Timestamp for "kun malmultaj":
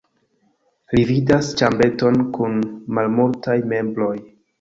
2.37-3.59